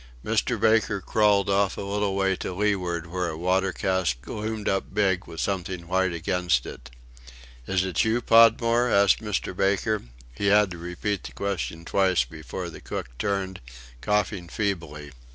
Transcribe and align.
Mr. 0.25 0.59
Baker 0.59 0.99
crawled 0.99 1.47
off 1.47 1.77
a 1.77 1.81
little 1.81 2.15
way 2.15 2.35
to 2.37 2.55
leeward 2.55 3.05
where 3.05 3.29
a 3.29 3.37
water 3.37 3.71
cask 3.71 4.17
loomed 4.25 4.67
up 4.67 4.91
big, 4.95 5.27
with 5.27 5.39
something 5.39 5.87
white 5.87 6.11
against 6.11 6.65
it. 6.65 6.89
"Is 7.67 7.83
it 7.85 8.03
you, 8.03 8.19
Podmore?" 8.19 8.89
asked 8.89 9.19
Mr. 9.21 9.55
Baker, 9.55 10.01
He 10.35 10.47
had 10.47 10.71
to 10.71 10.79
repeat 10.79 11.23
the 11.25 11.33
question 11.33 11.85
twice 11.85 12.23
before 12.25 12.71
the 12.71 12.81
cook 12.81 13.15
turned, 13.19 13.61
coughing 14.01 14.49
feebly. 14.49 15.11